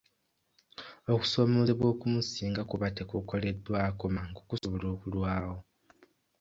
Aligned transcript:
Okusoomoozebwa 1.13 1.85
okumu 1.93 2.19
singa 2.23 2.61
kuba 2.69 2.87
tekukoleddwako 2.97 4.03
mangu 4.15 4.41
kusobola 4.49 4.85
okulwawo. 4.95 5.57